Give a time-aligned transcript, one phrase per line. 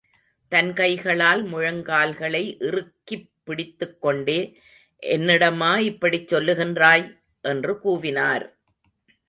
[0.49, 4.61] தன் கைகளால் முழங்கால்களை இறுக்கிப் பிடித்துக் கொண்டே,
[5.03, 7.19] என்னிடமா இப்படிச் சொல்லுகின்றாய்?
[7.41, 8.55] என்று கூவினார்.